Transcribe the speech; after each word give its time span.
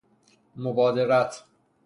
مبادرت 0.55 1.43